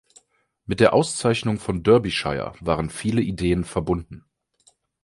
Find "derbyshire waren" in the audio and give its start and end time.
1.83-2.89